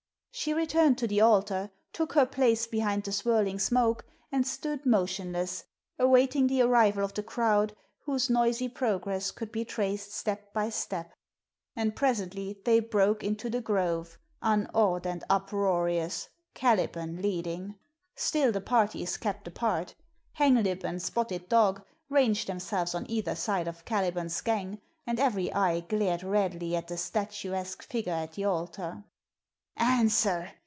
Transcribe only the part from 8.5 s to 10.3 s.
progress could be traced